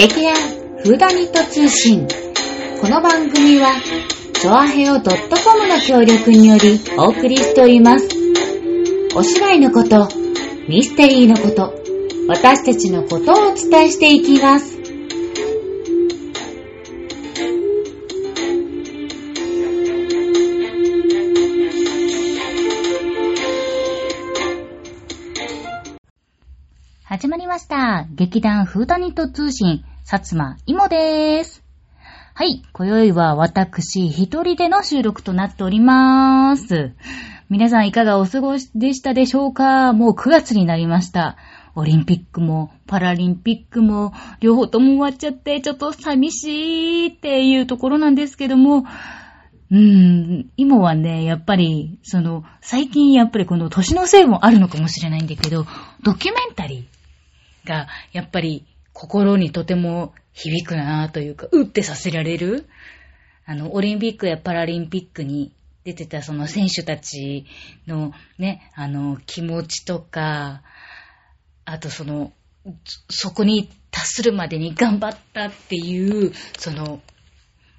[0.00, 0.34] 劇団
[0.78, 2.08] フーダニット通信。
[2.80, 3.74] この番組は、
[4.32, 8.08] チョアヘオ .com の協力によりお送りしております。
[9.14, 10.08] お芝居のこと、
[10.70, 11.74] ミステリーのこと、
[12.28, 14.78] 私たちのことをお伝えしていきます。
[27.04, 28.06] 始まりました。
[28.14, 31.62] 劇団フーダニット通信、薩摩いもでーす。
[32.34, 36.94] はい、今宵は私一人での収録となっておりまーす。
[37.48, 39.92] 皆さんいかがお過ごしでしたでしょうか？
[39.92, 41.36] もう9月になりました。
[41.76, 48.78] オリンピックもパラリンピックも両方とも終わっちゃってちょっと寂しいっていうところなんですけども、
[49.70, 55.66] うーん、今はね、やっぱり、その、最近やっぱりこの年のせいもあるのかもしれないんだけど、
[56.02, 58.66] ドキュメンタリーが、やっぱり
[59.00, 62.68] 心にとても響くなというか、うってさせられる。
[63.46, 67.46] あの、オリンピックやパラリンピックに出てたその選手たち
[67.86, 70.60] のね、あの、気持ちとか、
[71.64, 72.32] あとその、
[73.08, 77.00] そそこに達するまでに頑張ったっていう、その、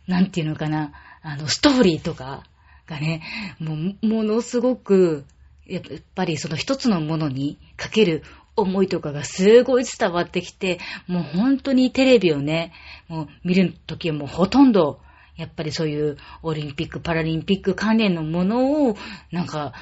[0.07, 2.45] なんていうのかな、あの、ストーリーとか
[2.87, 3.21] がね、
[3.59, 5.25] もう、ものすごく、
[5.67, 5.83] やっ
[6.15, 8.23] ぱりその一つのものにかける
[8.61, 12.73] 思いとかがすごい伝わってきて、もう本当にテレビをね、
[13.07, 14.99] もう見るときはもうほとんど、
[15.37, 18.95] やっぱりそういうオリンピック、パラリンピック関連のものを、
[19.31, 19.73] なんか、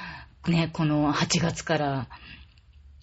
[0.48, 2.08] ね、この8月から、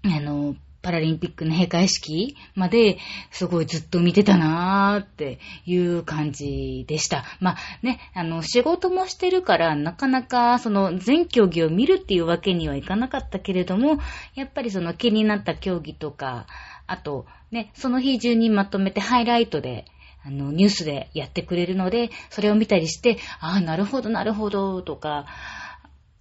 [0.05, 2.99] あの、パラリンピックの閉会式まで、
[3.33, 7.25] すごいずっと見てたなーっていう感じでした。
[7.41, 13.99] まあね、あの、仕事もしてるから、なかなか、その、全競技を見るっていうわけにはいかなかったけれども、
[14.37, 16.47] やっぱりその気になった競技とか、
[16.87, 19.87] あと、ね、その日中にまとめてハイライトで、
[20.25, 25.27] あの、ニュースでやってくれるので、それを見たりして、ああ、なるほど、なるほど、とか、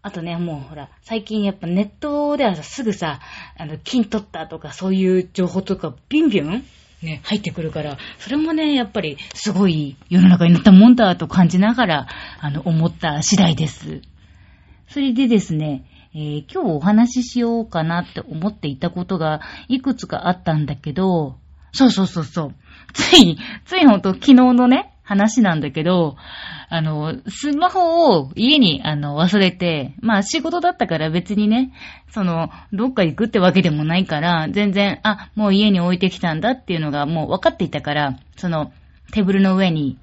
[0.06, 3.22] あとね、もうほら、最近やっぱネットではさすぐさ、
[3.58, 6.64] あの、金取ったとかそういう情報とかビンビン
[7.02, 12.08] ね、入ってくるから、それもね、やっぱりすごい世の中になったもんだと感じながら、
[12.40, 14.02] あの、思った次第です。
[14.90, 21.40] それでですね、えー今日お話ししようかなって思っていたことがいくつかあったんだけど、
[21.72, 22.56] そうそうそうそう。
[22.94, 26.18] つい、ついほんと昨日のね、話なんだけど、
[26.68, 31.72] あの、スマホを家にあの忘れて、まあ仕事だったから別にね、
[32.12, 38.72] その、どっか行くってわけでもないから、全然、あ、もう家に置いてきたんだっていうのがもう分かっていたから、その、
[39.14, 40.00] テーブルの上に、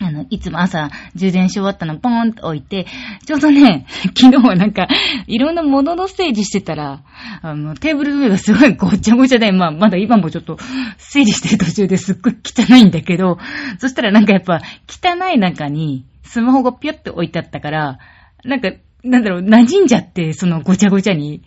[0.00, 2.86] あの、いつも朝充電し終わったのポーンと置いて、
[3.26, 4.88] ちょうどね、 昨日はなんか、
[5.26, 7.02] いろんなもののステージしてたら、
[7.42, 10.58] あの、テーブルの上がすごいごちゃごちゃで、まあ、まだ今もちょっと
[10.98, 13.38] 整理してる途中ですっごい汚いんだけど、
[13.78, 17.98] そしたらなんかやっぱ、汚い中にスマホがピュッて置いてあったから、
[18.44, 18.72] なんか、
[19.04, 21.42] なんだろう、馴染んじゃって、そのごちゃごちゃに。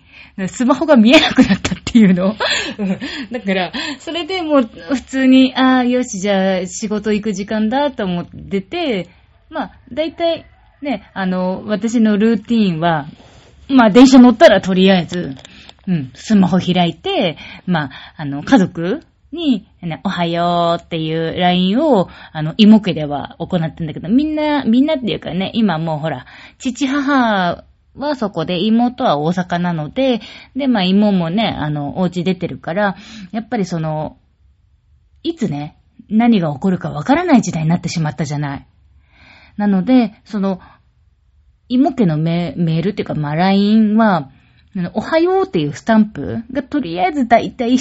[0.47, 2.35] スマホが見えなくなったっていうの。
[3.31, 9.09] だから、それでもう普通に、ああ、よし、じゃあ仕事行く時間だと思ってて、
[9.50, 10.45] まあ、だいたい
[10.81, 13.07] ね、あの、私のルーティーンは、
[13.68, 15.35] まあ、電車乗ったらとりあえず、
[15.88, 19.01] うん、スマホ開いて、まあ、あの、家族
[19.32, 19.68] に、
[20.04, 26.26] おはようっていう LINE を、あの、妹家では行ってんだけど、みんな、みんなっていうかね、今もうほら、
[26.58, 30.22] 父母はそこで、妹は大阪なので、
[30.56, 32.96] で、まあ、妹もね、あの、お家出てるから、
[33.32, 34.18] やっぱりその、
[35.24, 35.78] いつね、
[36.10, 38.68] 何が起こるかわからない時代になってしまったじゃない。
[39.58, 40.62] なので、その、
[41.70, 44.32] 妹家のメールっていうか、まあ、LINE は、
[44.94, 47.78] おはようっていうスタンプがとりあえずだいたい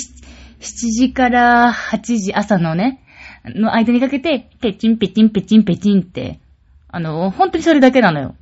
[0.60, 3.02] 7時から8時朝のね、
[3.44, 6.40] の間にかけて、ペチンペチンペチンペチンって、
[6.88, 8.34] あの、本当にそれだけなのよ。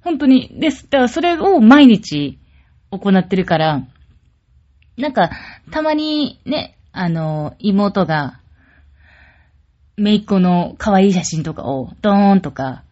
[0.00, 0.50] 本当に。
[0.58, 0.84] です。
[0.90, 2.38] だからそれを毎日
[2.90, 3.86] 行ってるから、
[4.96, 5.30] なんか、
[5.70, 8.40] たまにね、あの、妹が、
[9.96, 12.82] めいっ子の可愛い写真とかを、ドーンとか、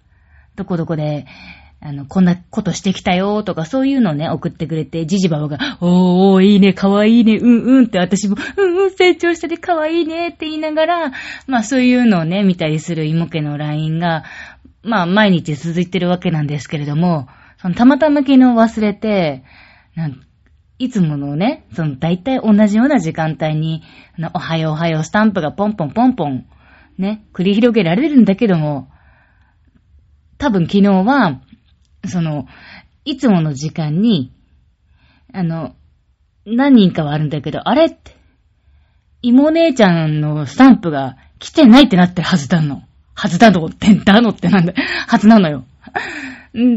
[0.56, 1.26] どこどこで、
[1.82, 11.12] あの、こんなことしてきたよとか、そういうのね、送ってくれて、じじばばが、おーおー、いいね、かわいいね、うんうんって、私も、うんうん、成長しててかわいいねって言いながら、
[11.46, 14.24] まあそういうのをね、見たりする妹家の LINE が、
[14.82, 17.28] まあ毎日続いてるわけなんですけれども、
[17.62, 19.42] そのたまたま昨日忘れて、
[19.94, 20.20] なん
[20.78, 23.82] いつものね、その大体同じような時間帯に、
[24.18, 26.46] あのおはようおはようスタンプがポンポンポンポン、
[26.98, 28.90] ね、繰り広げられるんだけども、
[30.38, 31.42] 多分昨日は、
[32.06, 32.46] その、
[33.04, 34.32] いつもの時間に、
[35.32, 35.74] あの、
[36.46, 38.16] 何人かはあるんだけど、あれって、
[39.22, 42.82] 妹姉ちゃんのスタンプが来てないってなってるはずだの。
[43.14, 44.72] はずだのってだのってなんだ、
[45.06, 45.64] はずなのよ。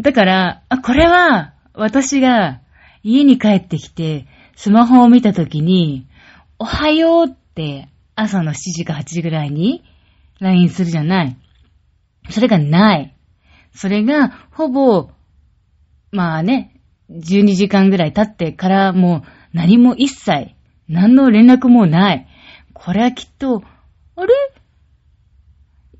[0.01, 2.59] だから、これは、私が
[3.01, 6.05] 家に帰ってきて、スマホを見たときに、
[6.59, 9.83] おはようって朝の7時か8時ぐらいに
[10.39, 11.37] LINE するじゃない。
[12.29, 13.12] それがない。
[13.73, 15.09] それが、ほぼ、
[16.11, 16.79] まあね、
[17.11, 20.51] 12時間ぐらい経ってからもう何も一切、
[20.87, 22.27] 何の連絡もない。
[22.73, 23.63] これはきっと、
[24.15, 24.33] あれ？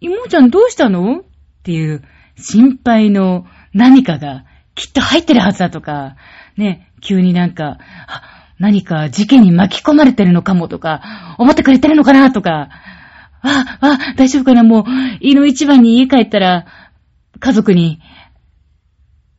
[0.02, 1.20] 妹ちゃんどうしたの？
[1.20, 1.24] っ
[1.64, 2.04] ていう
[2.38, 4.46] 心配の何かが
[4.76, 6.16] きっと入ってるはずだとか、
[6.58, 7.78] ね、急になんか、
[8.60, 12.69] 何か事件に巻き込まれてるのかもとか、思ってくれてるのかなとか、
[13.42, 14.64] あ、あ、大丈夫かな？
[14.64, 14.84] もう、
[15.22, 16.66] 胃の一番に家帰ったら、
[17.44, 18.00] 家族に、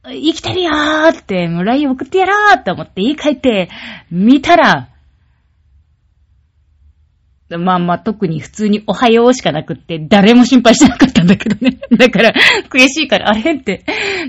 [0.04, 3.70] 生きてるよーって、もう LINE 送ってやろうって思って家帰って、
[4.10, 4.90] 見たら、
[7.48, 11.78] まあまあ特に普通におはようしかなくって、誰も心配してなかったんだけどね。
[11.96, 12.34] だから、
[12.68, 13.84] 悔しいから、あれって、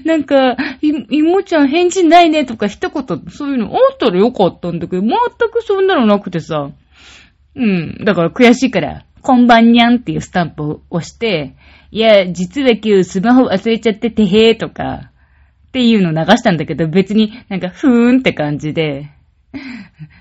[0.06, 5.10] なんか、い、もちゃん返事ないねとか一言、そういうのあったらよかったんだけど、全
[5.52, 6.70] くそんなのなくてさ。
[7.56, 7.98] うん。
[8.06, 11.56] だから悔しいから、こんばんにゃんっていうスタンプを押して、
[11.90, 15.10] いや、実は今日スマホ忘れちゃっててへーとか、
[15.70, 19.10] っていうの流したんだけど、別になんかふーんって感じで、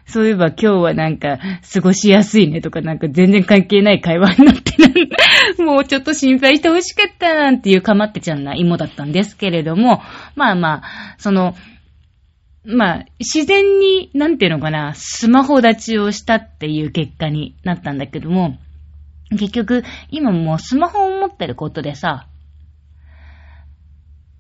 [0.07, 1.39] そういえば今日はなんか
[1.71, 4.89] 過ごしやすいねとかなんか全然関係ない会話になってな
[5.67, 10.01] もうちょっと心配してほしかったなんていうかまってちゃんな芋だったんですけれども、
[10.35, 11.55] まあまあ、その、
[12.65, 18.57] まあ、自然に、なんていうのかな、スマホ立ちをしたっていう結果になったんだけども、
[19.37, 22.27] 結局、今もうスマホを持ってることでさ、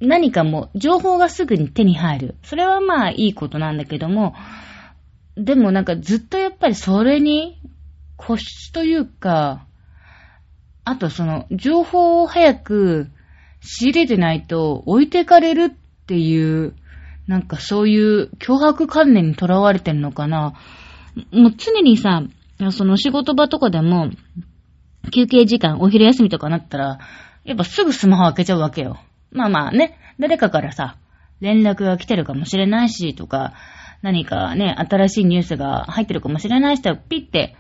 [0.01, 2.35] 何かもう情報がすぐに手に入る。
[2.43, 4.35] それはまあいいことなんだけども、
[5.37, 7.61] でもなんかずっとやっぱりそれに
[8.17, 9.67] 固執というか、
[10.85, 13.09] あとその情報を早く
[13.61, 16.75] 仕入れてないと置いてかれるっていう、
[17.27, 20.55] なんかそういう脅迫観念にとらわれてるのかな。
[21.33, 22.23] もう常にさ、
[22.71, 24.11] その仕事場とかでも、
[25.11, 26.99] 休憩時間、お昼休みとかなったら、
[27.45, 28.99] やっぱすぐスマホ開けちゃうわけよ。
[29.31, 30.97] まあまあね、誰かからさ、
[31.41, 33.55] 連絡が来てるかもしれないし、とか、
[34.03, 37.57] 何かね、新しいニュースが入ってるかもしれない人はピッて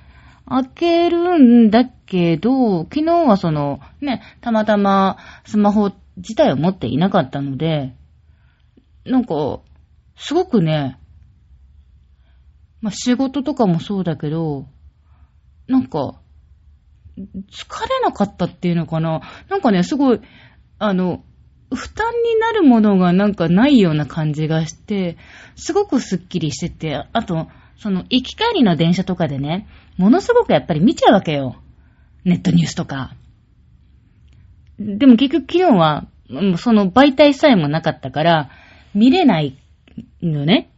[0.46, 7.94] 開けるんだけど、昨日はその、ね、たまたまスマホ自体を持っていなかったので、
[9.04, 9.60] なんか、
[10.16, 10.98] すごくね、
[12.80, 14.66] まあ、仕事とかもそうだけど、
[15.66, 16.20] なんか、
[17.16, 19.20] 疲れなかったっていうのかな？
[19.48, 20.20] なんかね、すごい、
[20.78, 21.22] あの、
[21.72, 25.16] 負担になるものがなんかないような感じがして、
[25.56, 29.66] すごくスッキリしてて、あと、その行き帰りの電車とかでね、
[29.96, 31.56] ものすごくやっぱり見ちゃうわけよ。
[32.24, 33.14] ネットニュースとか。
[34.78, 36.06] でも結局昨日は、
[36.58, 38.50] その媒体さえもなかったから、
[38.94, 39.56] 見れない
[40.22, 40.70] のね。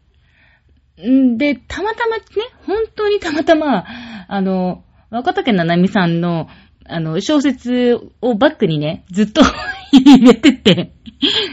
[1.01, 2.23] んで、たまたまね、
[2.67, 3.85] 本当にたまたま、
[4.29, 6.49] あの、若竹七海さんの、
[6.85, 9.43] あの、小説をバックにね、ずっと
[9.93, 10.93] 入れてて、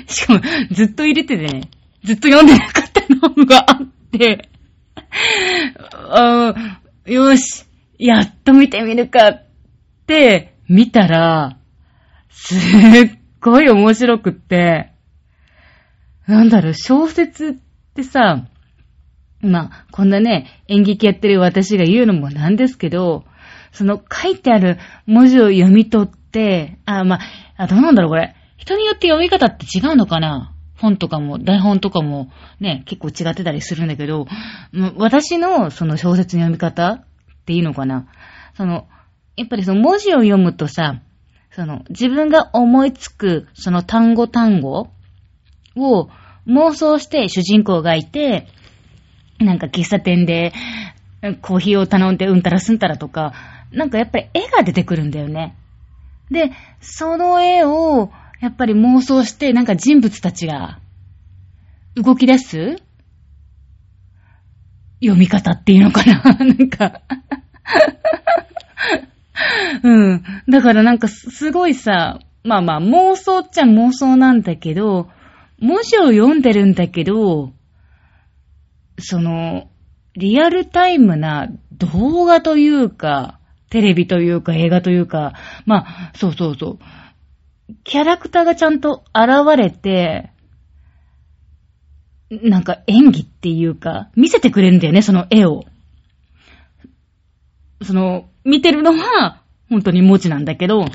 [0.08, 0.42] しかも
[0.72, 1.70] ずっと入れててね、
[2.04, 4.50] ずっと読んでなかったのがあって、
[5.94, 6.54] あ
[7.06, 7.66] よし、
[7.98, 9.46] やっと見てみるかっ
[10.06, 11.58] て見たら、
[12.30, 12.60] すっ
[13.40, 14.92] ごい面白くって、
[16.28, 17.54] なんだろう、小説っ
[17.94, 18.46] てさ、
[19.42, 23.26] まあ、こんなね、演劇やってる私が言うのもなんですけど、
[23.74, 27.20] その書いてある文字を読み取って、あ、ま
[27.58, 28.36] あ、どうなんだろう、これ。
[28.56, 30.54] 人によって読み方って違うのかな？
[30.76, 34.28] 本とかも、台本とかもね、結構違ってたりするんだけど、
[34.98, 37.06] 私のその小説の読み方っ
[37.46, 38.08] ていうのかな？
[38.56, 38.88] その、
[39.36, 41.02] やっぱりその文字を読むとさ、
[41.52, 44.90] その自分が思いつくその単語単語
[45.76, 46.10] を
[46.48, 48.48] 妄想して主人公がいて、
[49.40, 50.54] なんか喫茶店で
[51.42, 53.34] コーヒーを頼んでうんたらすんたらとか、
[53.74, 55.56] なんかやっぱり絵が出てくるんだよね。
[56.32, 60.80] で、その絵を、やっぱり妄想して、なんか人物たちが、
[61.96, 62.78] 動き出す？
[65.02, 66.22] 読み方っていうのかな？
[66.40, 67.02] なんか
[69.84, 70.24] うん。
[70.50, 75.10] だからなんかすごいさ、まあまあ妄想っちゃ妄想なんだけど、
[75.60, 77.54] 文字を読んでるんだけど、
[79.00, 79.70] その、
[80.16, 83.40] リアルタイムな動画というか、
[83.74, 85.34] テレビというか映画というか、
[85.66, 86.80] まあ、そうそうそう。
[87.84, 90.30] キャラクターがちゃんと現れて、
[92.30, 95.66] なんか演技っていうか、見せてくれるんだよね、その絵を。
[97.82, 100.86] その、見てるのは、本当に文字なんだけど、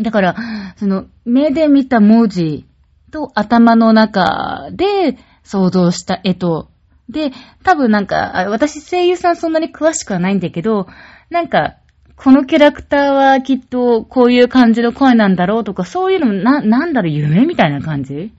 [0.00, 0.36] だから、
[0.76, 2.64] その、目で見た文字
[3.12, 6.70] と頭の中で想像した絵と、
[7.10, 7.30] で、
[7.62, 10.88] 多分なんか、私声優さんそんなに詳しくはないんだけど、
[11.34, 11.78] なんか、
[12.14, 18.32] このキャラクターはきっとこういう感じの声なんだろうとか、そういうのもな、なんだろう、夢みたいな感じ？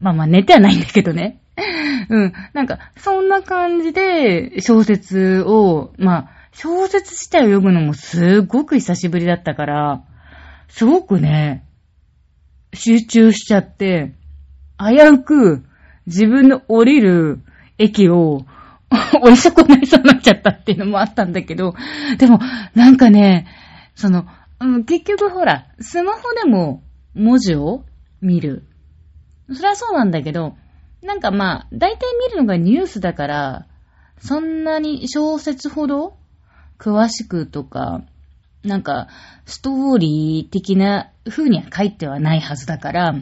[0.00, 1.42] まあまあ寝てはないんだけどね。
[2.08, 2.32] うん。
[2.54, 10.02] なんか、そんな感じで小説を、まあ、小説自体を読むのもすごく久しぶりだったから、
[10.68, 11.66] すごくね、
[12.72, 14.14] 集中しちゃって、
[14.78, 15.62] 危うく
[16.06, 17.40] 自分の降りる
[17.76, 18.46] 駅を
[18.90, 21.74] 降り損なりそうになっちゃったっていうのもあったんだけど、
[22.18, 22.40] でも、
[22.74, 23.46] なんかね、
[23.94, 24.26] その、
[24.86, 26.82] 結局ほら、スマホでも
[27.14, 27.84] 文字を
[28.20, 28.64] 見る。
[29.52, 30.56] それはそうなんだけど、
[31.02, 33.66] なんかまあ、大体見るのがニュースだから、
[34.18, 36.16] そんなに小説ほど
[36.78, 38.02] 詳しくとか、
[38.62, 39.08] なんか、
[39.46, 43.14] ストーリー的な風には書いてはないはずだから、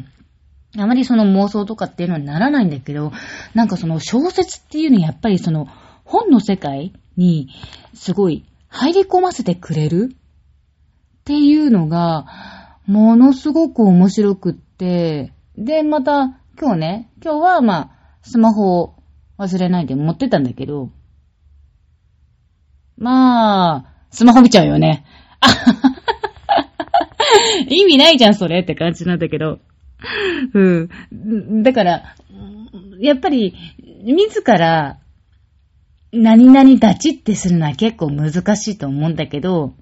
[0.76, 3.12] あまりその妄想とかっていうのにならないんだけど、
[3.54, 5.66] なんかその小説っていうのはやっぱりその
[6.04, 7.48] 本の世界に
[7.94, 12.26] すごい入り込ませてくれるっていうのが、
[12.86, 17.90] ものすごく面白くって、で、また今日ね、今日はまあ、
[18.22, 18.94] スマホを
[19.38, 20.90] 忘れないで持ってたんだけど、
[22.96, 25.04] まあ、スマホ見ちゃうよね。
[27.68, 29.60] 意味ないじゃん、それって感じなんだけど。
[30.54, 31.62] うん。
[31.62, 32.14] だから、
[33.00, 33.54] やっぱり、
[34.04, 34.98] 自ら、
[36.12, 39.74] 何々立ちってするのは結構難しいと思うんだけど、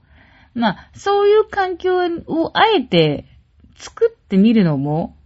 [0.55, 3.27] まあ、そういう環境をあえて
[3.77, 5.17] 作ってみるのも、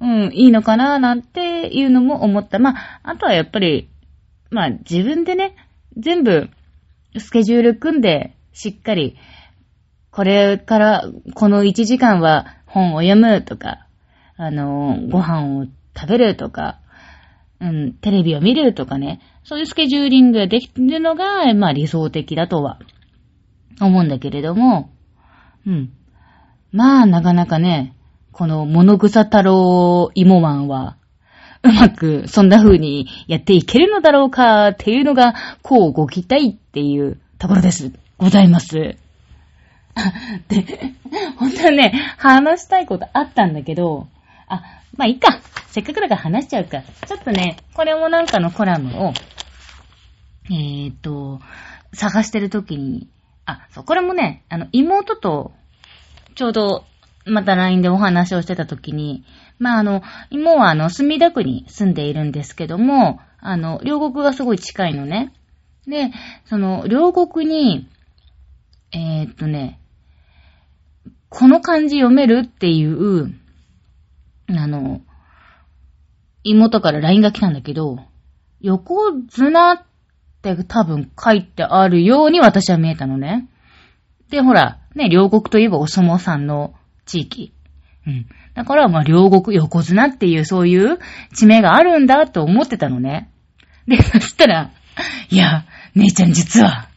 [0.00, 2.58] うん、いいのかななんていうのも思った。
[2.58, 3.90] まあ、あとはやっぱり、
[4.50, 5.56] まあ自分でね、
[5.96, 6.48] 全部
[7.18, 9.16] スケジュール組んでしっかり、
[10.10, 13.86] これからこの1時間は本を読むとか、
[14.42, 16.80] あの、ご飯を食べるとか、
[17.60, 22.78] うん、テレビを見るとかね、そういうスケジューリングができるのが、まあ理想的だとは
[23.82, 24.90] 思うんだけれども、
[25.66, 25.92] うん。
[26.72, 27.94] まあ、なかなかね、
[28.32, 30.96] この物草太郎芋マンは、
[31.62, 37.92] うまくそんな風にやっていけるのだろうかっていうのが、こうご期待っていうところです。
[38.16, 38.72] ございます。
[40.48, 40.64] で、
[41.36, 44.08] 本当はね、話したいことあったんだけど、
[44.50, 44.62] あ、
[44.96, 45.40] まあいいか。
[45.68, 46.82] せっかくだから話しちゃうか。
[47.06, 49.12] ちょっとね、これもなんかのコラムを、
[50.50, 51.40] えーと、
[51.94, 53.08] 探してるときに、
[53.46, 55.52] あ、そう、これもね、あの、妹と、
[56.34, 56.84] ちょうど、
[57.24, 59.24] また LINE でお話をしてたときに、
[59.58, 65.32] まあ、あの、妹はあの、墨田区に住んでいるんですけども、あの、両国がすごい近いのね。
[65.86, 66.10] で、
[66.46, 67.88] その、両国に、
[68.92, 69.78] えーっとね、
[71.28, 73.32] この漢字読めるっていう、
[74.58, 75.00] あの、
[76.42, 77.98] 妹から LINE が来たんだけど、
[78.60, 79.82] 横綱っ
[80.42, 83.48] て多分書いてあるように私は見えたのね。
[84.30, 87.52] で、ほら、ね、両国といえばお相撲さんの地域。
[88.06, 88.26] うん。
[88.54, 90.98] だから、まあ、両国横綱っていうそういう
[91.34, 93.30] 地名があるんだと思ってたのね。
[93.86, 94.70] で、そしたら、
[95.30, 95.64] いや、
[95.94, 96.88] 姉ちゃん実は、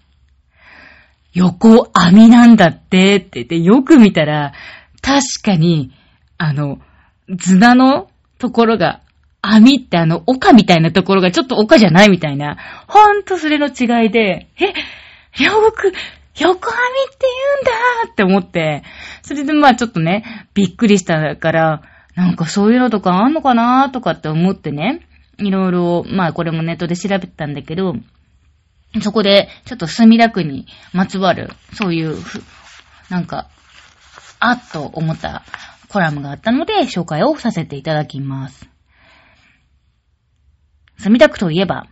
[1.33, 4.53] 横網なんだってって言って、よく見たら、
[5.01, 5.91] 確かに、
[6.37, 6.79] あの、
[7.37, 9.01] 綱のところが、
[9.41, 14.73] 網ってあの、丘みたいなところがちょっと丘じゃないみたいな、ほんとそれの違いで、え、
[15.39, 15.93] 両国、
[16.39, 18.83] 横網って言うんだって思って、
[19.21, 21.81] それでまあちょっとね、びっくりしたから、
[22.15, 27.95] なんかそういうのとかあんのかなーとかって思ってね、いろいろ、まあこれもネットで調べてたんだけど、
[29.01, 32.15] そこで、ちょっと墨田区にまつわる、そういう、
[33.09, 33.47] なんか、
[34.39, 35.43] あっと思った
[35.93, 38.67] コラムがあったので、紹介をさせていただきます。
[40.97, 41.85] 墨田区といえば、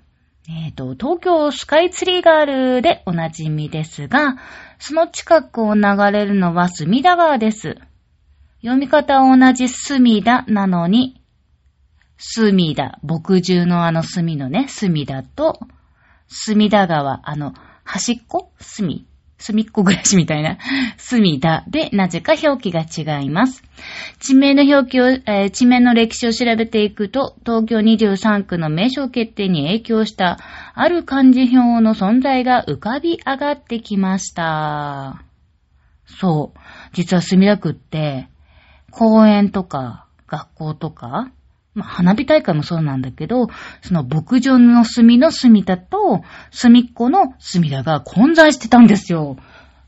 [0.49, 4.37] えっ、と、東京スカイツリーがあるでおなじみですが、
[4.79, 5.81] その近くを流
[6.11, 7.77] れるのは墨田川です。
[8.61, 11.21] 読み方は同じ墨田なのに、
[12.17, 15.59] 墨田、牧獣のあの墨のね、墨田と、
[16.27, 17.53] 墨田川、あの、
[17.83, 18.51] 端っこ？
[18.59, 19.05] 墨
[19.41, 20.57] 隅っこ暮らしみたいな、
[20.97, 23.63] 墨田でなぜか表記が違います。
[24.19, 30.37] 地名の表記を、えー地名の歴史を調べていくと、東京23区の名称決定に影響した、
[30.73, 35.23] ある漢字表の存在が浮かび上がってきました。
[36.05, 36.59] そう。
[36.93, 38.29] 実は墨田区って、
[38.91, 41.31] 公園とか、学校とか、
[41.73, 43.47] まあ、花火大会もそうなんだけど、
[43.81, 49.37] その牧場の隅の隅田と隅っこの隅田が混在してたんですよ。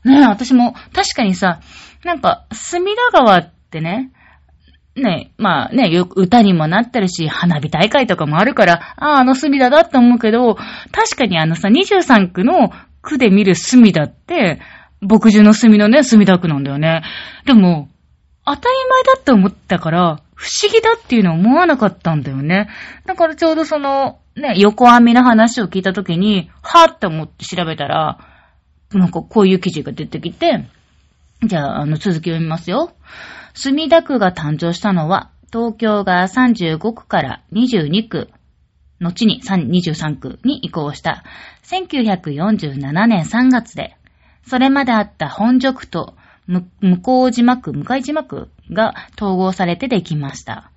[0.04, 1.60] ねえ、私も確かにさ、
[2.04, 4.12] なんか、隅田川ってね、
[4.96, 12.70] ねえまあね、よく歌にもなってるし、花火大会とかもあるから、ああ、あの隅田だって思うけど、確かにあのさ、23区の
[13.02, 14.60] 区で見る隅田って、
[15.00, 17.02] 牧場の隅のね、隅田区なんだよね。
[17.44, 17.88] でも、
[18.46, 22.68] 当たり前だって思ったから、不思議だっていうのは思わなかったんだよね。
[23.06, 28.18] だからちょうどその、ね、横編みの話を聞いたときに、はぁって思って調べたら、
[28.92, 30.68] なんかこういう記事が出てきて、
[31.42, 32.92] じゃあ、あの、続き読みますよ。
[33.54, 38.30] 墨田区が誕生したのは、東京が35区から22区、
[39.00, 41.24] 後に23区に移行した
[41.62, 43.96] 1947年3月で、
[44.46, 45.86] それまであった本所区
[46.48, 50.70] と向こう島区、向かい島区が統合されてできました。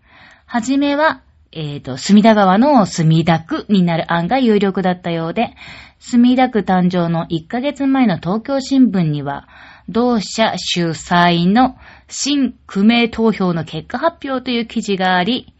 [0.45, 1.21] はじめは、
[1.51, 5.55] えっ、ー、と、墨田川の墨田区になる案が有力だったようで、
[5.99, 9.47] 墨田区誕生の1ヶ月前の東京新聞には、
[9.89, 15.53] 同社主催の新区名投票の結果発表という記事があり、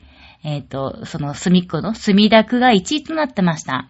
[0.44, 3.90] えっ、ー、と、その墨っ子の墨田区が1位となってました。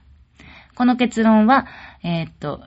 [0.76, 1.68] この結論は、
[2.04, 2.64] えっ、ー、と、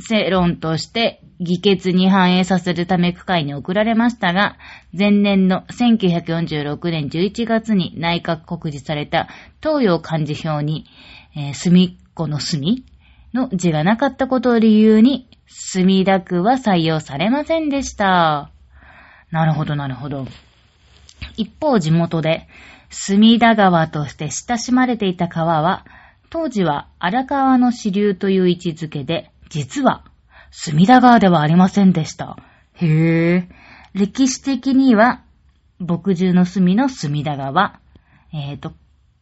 [0.00, 4.56] 世論として議決に反映させるため区会に送られましたが、
[4.96, 9.28] 前年の1946年11月に内閣告示された
[9.62, 10.86] 東洋漢字表に、
[11.36, 12.84] えー、隅っこの隅
[13.32, 18.50] の字がなかったことを理由に、墨田区は採用されませんでした。
[19.30, 20.26] なるほど、なるほど。
[21.36, 22.48] 一方、地元で、
[22.90, 25.86] 墨田川として親しまれていた川は、
[26.28, 30.04] 当時は荒川の支流という位置づけで、実は、
[30.50, 32.38] 隅田川ではありませんでした。
[32.74, 33.48] へえ。
[33.92, 35.22] 歴史的には、
[35.78, 37.80] 牧獣の隅の隅田川、
[38.32, 38.72] えっ、ー、と、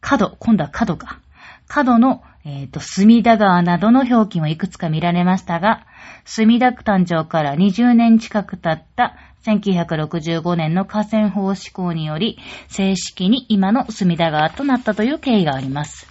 [0.01, 1.19] 角、今度は角か。
[1.67, 5.85] 角の、えっ、ー、と、隅田川などの表記もいくつか見られましたが、
[6.25, 16.07] 隅田区誕生から20年近く経った1965年の河川法施行により、正式に今の隅田川となったという経緯があります。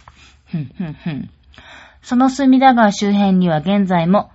[0.46, 1.30] ふんふんふん。
[2.08, 4.30] その隅田川周辺には現在も、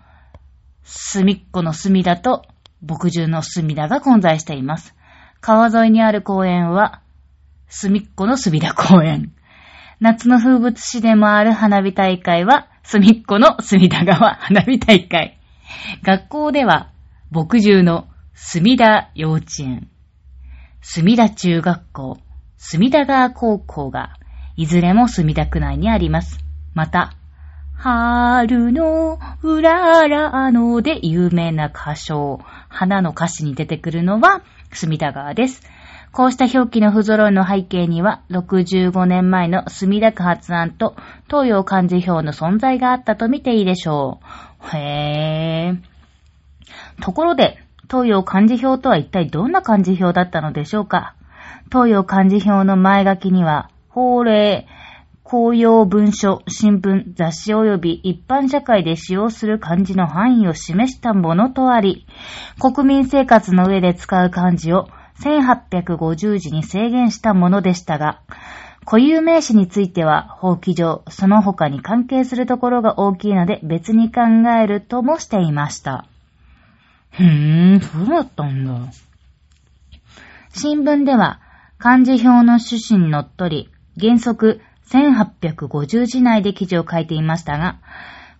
[0.84, 2.44] 隅っこの隅田と
[2.84, 4.94] 牧獣の隅田が混在しています。
[5.42, 7.02] 川沿いにある公園は、
[7.70, 9.34] 隅っこの隅田公園。
[10.00, 15.40] 夏の風物詩でもある花火大会は、隅っこの隅田川花火大会。
[16.04, 16.92] 学校では、
[17.32, 19.90] 牧獣の隅田幼稚園、
[20.82, 22.20] 隅田中学校、
[22.56, 24.20] 隅田川高校が、
[24.58, 26.38] いずれも墨田区内にあります。
[26.76, 27.16] また、
[27.84, 34.42] 春のうららので有名な歌唱、花の歌詞に出てくるのは
[34.72, 35.62] 隅田川です。
[36.14, 40.96] こうした表記の不揃いの背景には、65年前の墨田区発案と
[41.28, 44.22] 東洋漢字表の存在があったと見ていいでしょ
[44.74, 44.78] う。
[44.78, 47.04] へー。
[47.04, 47.58] ところで、
[47.92, 51.16] 東洋漢字表とは一体どんな漢字表だったのでしょうか？
[51.70, 54.68] 東洋漢字表の前書きには、法令、
[55.24, 62.06] 公用文書、新聞、雑誌及び一般社会で使用する漢字の範囲を示したものとあり、
[62.60, 64.90] 国民生活の上で使う漢字を
[65.22, 68.22] 1850字に制限したものでしたが、
[68.86, 74.22] 固有名詞については法規上、その他に関係するところが大きいので別に考
[74.62, 76.06] えるともしていました。
[77.12, 78.74] ふーん、そうだったんだ。
[80.50, 81.40] 新聞では
[81.78, 84.60] 漢字表の趣旨にのっとり、原則
[84.94, 87.80] 1850字内で記事を書いていましたが、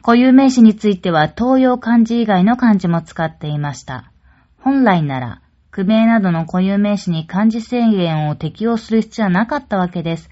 [0.04, 4.12] 固有名詞については東洋漢字以外の漢字も使っていました。
[4.60, 10.30] 本来なら、区名などの固有名詞に漢字制限を適用する必要はなかったわけです。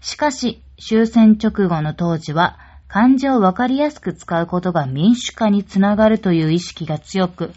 [0.00, 7.52] しかし、終戦直後の当時は、漢字をわかりやすく使うことが民主化につながるという意識が強く、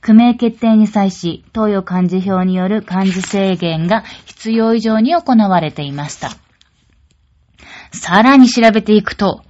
[0.00, 6.30] 区名決定に際し、東洋漢字表による漢字制限が必要以上に行われていました。
[7.92, 9.42] さらに調べていくと、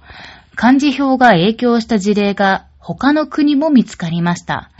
[0.55, 4.71] 漢字表が影響した事例が他の国も見つかりました。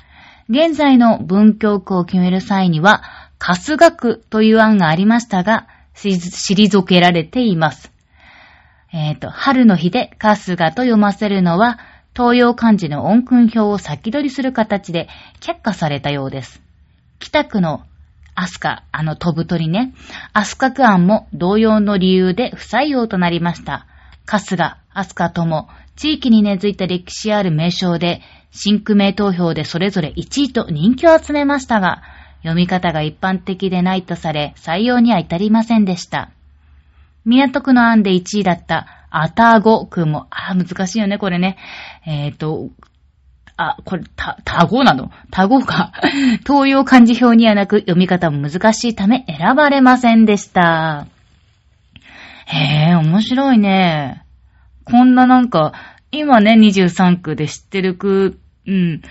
[0.49, 3.03] 現在の文教区を決める際には、
[3.39, 7.91] 春日区という案がありましたが、退けられています。
[8.93, 11.79] えっ、ー、と、春の日で春日と読ませるのは、
[12.13, 15.07] 東洋漢字の音訓表を先取りする形で
[15.39, 16.61] 却下されたようです。
[17.19, 17.83] 北区の
[18.41, 19.93] アスカ、あの飛ぶ鳥ね。
[20.33, 23.85] アスカ区案も同様の理由で不採用となりました。
[24.25, 32.01] カスガ、アスカとも地域に根付いた歴史ある名称で、新区名投票でそれぞれ1位と人気を集めましたが、
[32.39, 36.31] 読み方が一般的でないとされ、採用には至りませんでした。
[37.25, 41.57] 港区の案で1位だった、あたごくんも、あー難しいよね、これね。
[42.07, 42.69] えっ、と、
[43.69, 45.91] あ、これ、た、たごなのたごが、
[46.45, 51.07] 東洋漢字表にはなく読み方も難しいため選ばれませんでした。
[52.47, 54.23] へえ、面白いね。
[54.85, 55.73] こんななんか、
[56.11, 59.01] 今ね、23区で知ってる区、うん、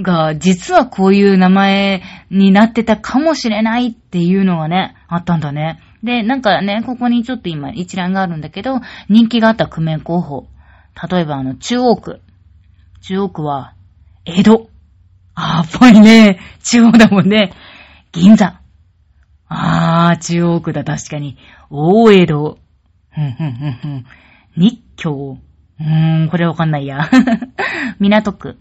[0.00, 5.80] が、実はこういう名前になってたかもしれないっていうのがね、あったんだね。
[6.02, 10.46] で、なんかね、ここにちょっと今一覧があるんだけど、人気があった区名候補。
[11.10, 12.20] 例えばあの、中央区。
[13.00, 13.74] 中央区は、
[14.24, 14.68] 江戸。
[15.34, 16.40] あー、ぽいね。
[16.62, 17.52] 中央だもんね。
[18.12, 18.60] 銀座。
[19.48, 21.36] あー、中央区だ、確かに。
[21.70, 22.58] 大江戸。
[23.10, 24.04] ふんふんふんふん。
[24.56, 25.38] 日京。
[25.78, 27.08] うーん、これわかんないや。
[28.00, 28.58] 港区。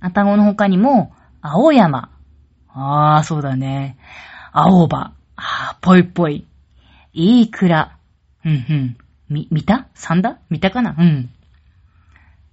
[0.00, 2.10] あたごの他にも、青山。
[2.68, 3.96] あー、そうだね。
[4.52, 5.12] 青葉。
[5.36, 6.46] あー、ぽいぽい。
[7.12, 7.96] いいくら。
[8.44, 8.96] うんふん。
[9.28, 10.38] み、見た三田？
[10.50, 10.94] 見たかな？
[10.98, 11.30] うん。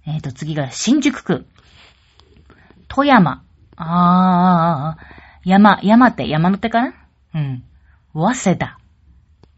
[0.06, 1.46] えーと、次が新宿区。
[2.88, 3.44] 富山。
[3.76, 6.94] あー、山、山って山手かな？
[7.34, 7.64] うん。
[8.12, 8.78] 早稲田。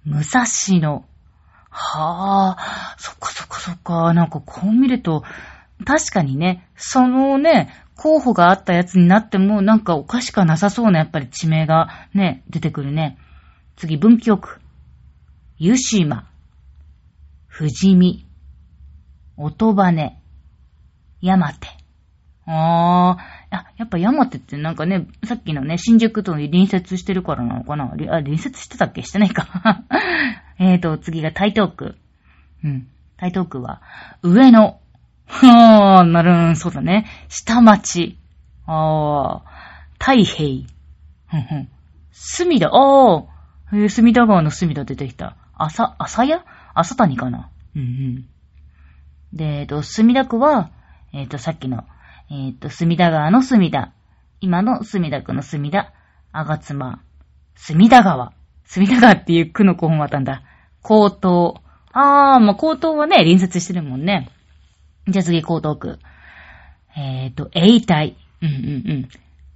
[0.05, 0.45] 武蔵
[0.81, 1.05] 野。
[1.71, 4.15] はあ、そっかそっかそっか。
[4.15, 5.25] なんかこう見ると、
[5.85, 13.19] 確かにね、そのね、候補があったやつになっても、なんかおかしくなさそうなやっぱり地名がね、出てくるね。
[13.77, 14.61] 次、文京区。
[15.59, 16.29] 湯島。
[17.57, 18.27] 富士見。
[19.37, 20.21] 音羽根。
[21.25, 21.67] 山手。
[22.47, 27.85] あー、あ、やっぱ山手ってなんかね、さっきのね、新宿と隣接してるからなのかな？
[27.85, 29.03] あ、隣接してたっけ？
[29.03, 29.85] してないか。
[30.61, 31.97] えーと、次が台東区。
[32.63, 32.87] うん。
[33.17, 33.81] 台東区は、
[34.23, 34.79] 上野。
[35.27, 37.07] はー、なるん、そうだね。
[37.29, 38.19] 下町。
[38.67, 40.67] あー、太平。
[41.27, 41.69] ふんふん。
[42.13, 45.37] 隅田、あー、隅田川の隅田出てきた。
[45.57, 47.49] 朝、朝屋朝谷かな？
[47.75, 48.25] うんうん。
[49.33, 50.71] で、えっと、墨田区は、
[51.15, 51.85] えっと、さっきの、
[52.29, 53.93] えっと、墨田川の墨田。
[54.41, 55.93] 今の墨田区の墨田。
[56.33, 57.01] 吾妻。
[57.55, 58.33] 墨田川。
[58.65, 60.43] 墨田川っていう区の候補もあったんだ。
[60.83, 61.55] 江東。
[61.93, 64.29] あー、まあ、江東はね、隣接してるもんね。
[65.07, 65.99] じゃあ次、江東区。
[66.97, 68.17] えっと、永代。
[68.43, 69.09] うんうんうん。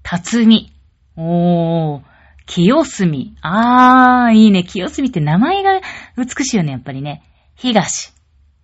[0.05, 0.73] 辰巳。
[1.17, 2.03] おー。
[2.47, 3.37] 清澄。
[3.43, 4.63] あー、いいね。
[4.63, 5.81] 清澄って名前が
[6.17, 7.23] 美しいよね、やっぱりね。
[7.57, 8.13] 東。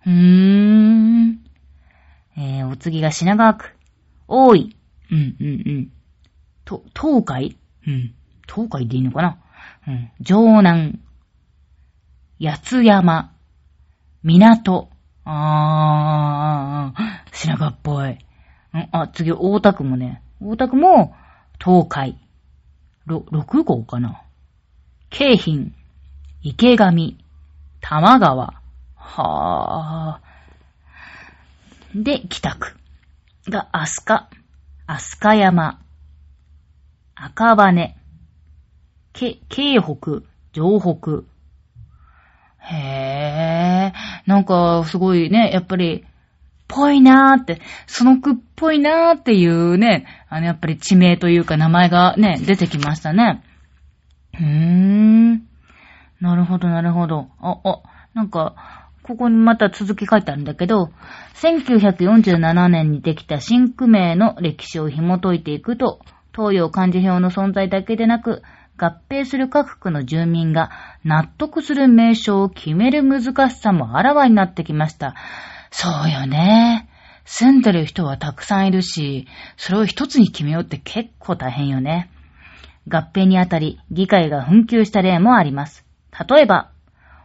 [0.05, 1.44] うーん。
[2.37, 3.75] えー、お次が品川区。
[4.27, 4.75] 大井。
[5.11, 5.91] うんうんうん。
[6.65, 7.57] と、東海？
[7.87, 8.13] うん。
[8.47, 9.37] 東海でいいのかな？
[9.87, 10.11] うん。
[10.23, 10.99] 城南。
[12.41, 13.31] 八津山。
[14.23, 14.89] 港。
[15.23, 18.17] あー、品川っぽい。
[18.73, 20.21] うんあ、次、大田区もね。
[20.41, 21.15] 大田区も、
[21.63, 22.19] 東海。
[23.05, 24.21] ろ、6号かな？
[25.09, 25.71] 京浜。
[26.41, 27.17] 池上。
[27.79, 28.53] 玉川。
[28.95, 30.34] はぁ。
[31.95, 32.75] で、北区。
[33.49, 34.25] が、飛鳥。
[34.85, 35.79] 飛鳥山。
[37.15, 37.95] 赤羽。
[39.13, 40.23] け、京北。
[40.53, 41.23] 城北。
[42.59, 44.29] へぇ。
[44.29, 46.03] なんか、すごいね、やっぱり、
[46.67, 53.41] ぽいなーって、その区っぽいなーっていうね、あの、やっぱり地名というか名前がね、出てきましたね。
[54.33, 55.33] うーん。
[56.19, 57.29] なるほど、なるほど。
[57.39, 57.81] あ、あ、
[58.13, 60.89] なんか、ここにまた続き書いてあるんだけど、
[61.35, 65.99] 1947年にできた新区名の歴史を紐解いていくと、
[66.35, 68.41] 東洋漢字表の存在だけでなく、
[68.77, 70.71] 合併する各区の住民が
[71.03, 75.13] 納得する名称を決める難しさもあらわになってきました。
[75.69, 76.89] そうよね。
[77.25, 82.09] 住んでる人はたくさんいるし、それを一つに決めようって結構大変よね。
[82.87, 85.85] 合併にあたり、議会が紛糾した例もあります。
[86.27, 86.71] 例えば、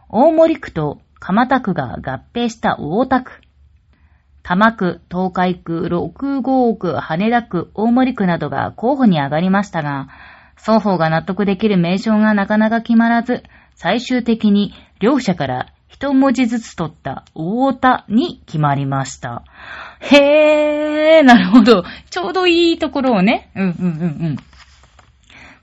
[0.09, 3.31] 大森区と蒲田区が合併した大田区。
[4.41, 10.07] 多摩区、東海区、六号区、羽田区、大森区などが候補に上がりましたが、
[10.55, 13.43] 双方が納得できる名称がなかなか決まらず、
[13.75, 19.43] 最終的に両者から一文字ずつ取った大田に決まりました。
[19.99, 21.83] へー、なるほど。
[22.09, 23.51] ちょうどいいところをね。
[23.55, 23.85] うんうんうんう
[24.31, 24.37] ん。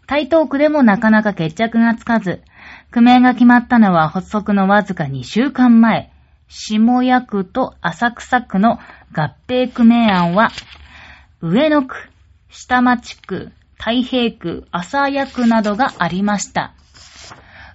[0.07, 2.42] 台東区でもなかなか決着がつかず、
[2.90, 6.11] 区名が決まったのは発足のわずか2週間前。
[6.48, 8.79] 下谷区と浅草区の
[9.12, 10.51] 合併区名案は、
[11.42, 11.96] 上野区、
[12.48, 16.72] 下町区、太平区、浅谷区などがありました。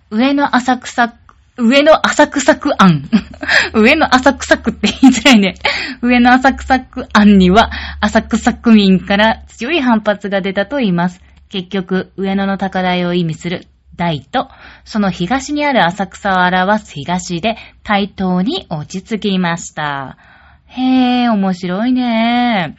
[0.10, 1.16] 上野浅草区、
[1.58, 3.08] 上野浅草区案。
[3.76, 5.54] 上野浅草区って言いづらいね。
[6.02, 11.22] 上野浅草区案には、浅草区民から強い反発が出たと言います。
[11.50, 14.50] 結局、上野の高台を意味する大と、
[14.86, 20.18] その東にある浅草を表す東で、対等に落ち着きました。
[20.66, 22.76] へえ、面白いね。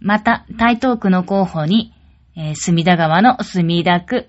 [0.00, 1.92] また、台東区の候補に、
[2.36, 4.26] えー隅田川の墨田区、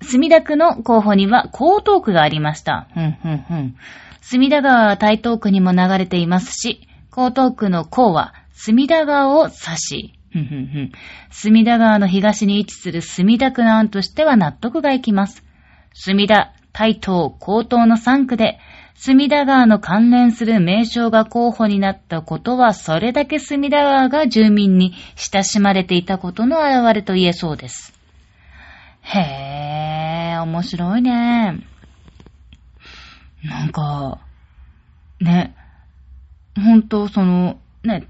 [0.00, 2.88] 墨田区の候補には江東区がありました。
[2.94, 3.76] ふんふんふん。
[4.20, 10.92] 墨田川は台東区にも流れていますし、江東区の江は墨田川を指し、ふんふんふん。
[11.30, 15.44] 墨田川の東に位置する墨田区の案としては納得がいきます。
[15.94, 18.58] 墨田、台東、江東の3区で、
[18.94, 27.94] 墨田川の関連する名称が候補になったことは、それだけ墨田川が住民に親しまれていたことの表れと言えそうです。
[29.02, 31.60] へー、面白いね。
[33.44, 34.20] なんか、
[35.20, 35.54] ね、
[36.56, 38.06] ほんとその、ね、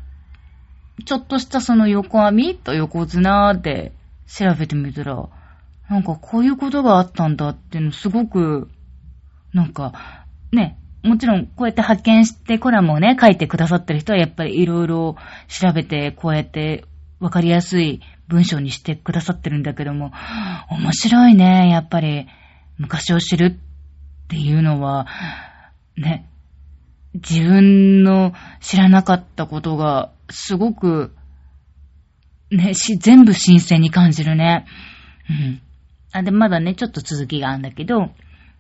[1.04, 3.92] ちょっとしたその横網と横綱で
[4.26, 5.28] 調べてみたら、
[5.88, 8.68] なんかこういうことがあったんだっていうのすごく、
[9.52, 16.84] なんか、ね、もちろんこうやって発見してコラムをね、書いてくださってる人はやっぱりいろいろ調べて、こうやって
[17.20, 20.12] わかりやすい文章にしてくださってるんだけども、
[20.70, 22.26] 面白いね、やっぱり
[22.76, 23.58] 昔を知る
[24.24, 25.06] っていうのは、
[25.96, 26.28] ね、
[27.14, 31.14] 自分の知らなかったことがすごく、
[32.50, 34.66] ね、し、全部新鮮に感じるね。
[35.28, 35.62] うん。
[36.12, 38.10] あ、で、まだね、ちょっと続きがあるんだけど、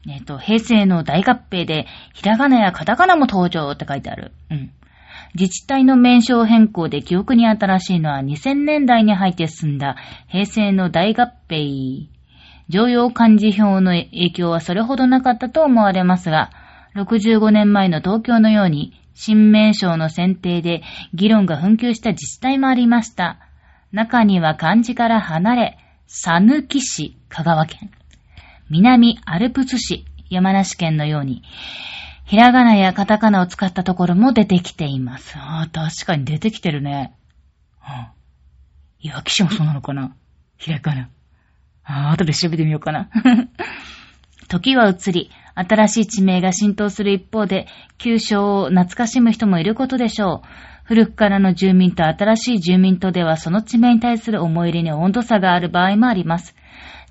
[0.08, 4.32] えっ、と、平成の大合併で、ひらがなやカタカナも登場って書いてある。
[4.50, 4.70] うん。
[5.34, 9.96] 自治体の名称変更で記憶に新しいのは2000年代に入って進んだ
[10.28, 12.06] 平成の大合併。
[12.68, 16.50] 常用漢字表の影響はそれほどなかったと思われますが、
[16.94, 20.82] 65年前の東京のように新名称の選定で
[21.14, 23.38] 議論が紛糾した自治体もありました。
[23.92, 27.90] 中には漢字から離れ、佐抜市、香川県、
[28.70, 31.42] 南アルプス市、山梨県のように、
[32.26, 35.38] ひらがなやカタカナを使ったところも出てきています。
[35.38, 37.14] ああ、確かに出てきてるね。
[37.80, 38.12] はあ、
[39.00, 40.14] いわき市もそうなのかな？
[40.58, 41.08] ひらがな。
[41.84, 43.08] ああ、後で調べてみようかな。
[44.48, 47.66] 時は移り、新しい地名が浸透する一方で、
[47.98, 50.48] 旧称を懐かしむ人もいることでしょう。
[50.84, 56.54] 古くからの住民と新しい住民とではその地名に対する思い入れに温度差がある場合もあります。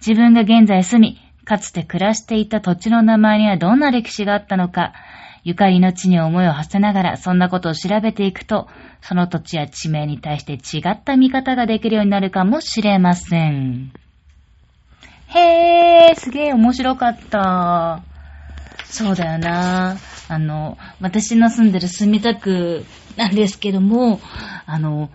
[0.05, 4.93] 自分が現在住み、かつて暮らしていた土地の名前にはどんな歴史があったのか、
[5.43, 8.67] ゆかりの地に思いを馳せながらそんなことを調べていくと、
[9.01, 13.93] その土地や地名に対して違った見方ができるようになるかもしれません。
[15.29, 18.01] へー、すげー面白かった。
[18.85, 19.97] そうだよな。
[20.29, 22.85] あの、私の住んでる墨田区
[23.17, 24.19] なんですけども、
[24.65, 25.09] あの、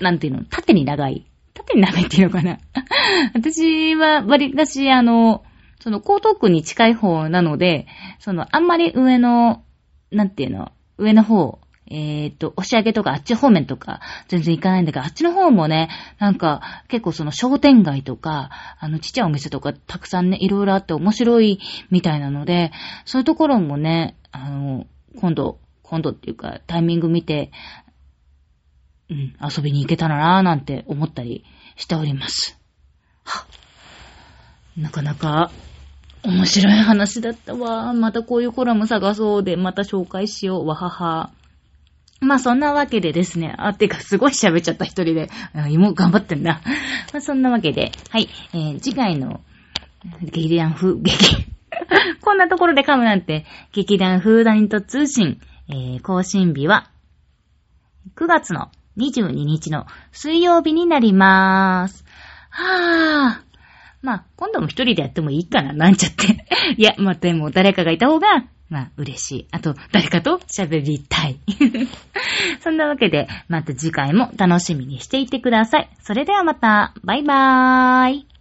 [0.00, 1.26] なんていうの、縦に長い。
[1.54, 2.58] 縦に長いっていうのかな。
[3.34, 5.44] 私は割かし、あの、
[5.80, 7.86] その江東区に近い方なので、
[8.18, 9.62] その、あんまり上の、
[10.10, 11.58] なんていうの、上の方、
[11.92, 18.50] えっ、と、押し上げとかあっち方面とか全然行かないんだけど、あっちの方もね、なんか結構その商店街とか、
[18.80, 22.72] あのちっちゃいお店とかたくさんね、いろいろあって面白いみたいなので、
[23.04, 24.86] そういうところもね、あの、
[25.18, 27.50] 今度、今度っていうかタイミング見て、
[29.10, 31.44] うん、遊びに行けたらなぁなんて思ったり
[31.76, 32.58] しております。
[33.24, 33.44] は
[34.78, 35.50] なかなか
[36.24, 37.92] 面白い話だったわ。
[37.92, 40.66] またこういうコラム探そうで、また紹介しよう。
[40.66, 41.30] わはは。
[42.22, 43.54] まあそんなわけでですね。
[43.58, 45.28] あ、てかすごい喋っちゃった一人で。
[45.54, 46.62] あ妹頑張ってんな。
[47.12, 47.92] まあそんなわけで。
[48.10, 48.28] はい。
[48.54, 49.40] えー、次回の
[50.22, 51.46] 劇団風、劇、
[52.22, 56.90] こんなところで噛むなんて、劇団風ダニと通信、えー、更新日は
[58.16, 62.04] 9月の22日の水曜日になりまーす。
[62.50, 63.52] はぁ。
[64.02, 66.46] まあ、今度も一人でやってもいいかな、なんちゃって。
[66.76, 69.46] いや、まあ、でも誰かがいた方が、まあ、嬉しい。
[69.50, 71.38] あと、誰かと喋りたい。
[72.64, 75.90] そんなわけで、また次回も楽しみにしていてください。
[76.00, 78.31] それではまた、バイバーイ。